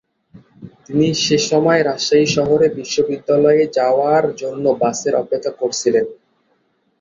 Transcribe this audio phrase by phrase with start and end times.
[0.85, 6.05] তিনি সেসময় রাজশাহী শহরে বিশ্ববিদ্যালয়ে যাওয়ার জন্য বাসের অপেক্ষা করছিলেন।